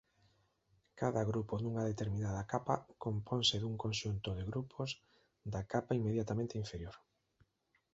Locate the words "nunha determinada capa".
1.59-2.75